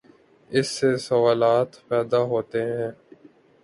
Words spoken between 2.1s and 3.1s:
ہوتے ہیں۔